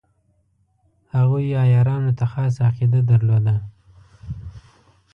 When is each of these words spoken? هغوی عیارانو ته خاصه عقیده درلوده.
هغوی 1.15 1.57
عیارانو 1.63 2.11
ته 2.17 2.25
خاصه 2.31 2.61
عقیده 2.69 2.99
درلوده. 3.09 3.55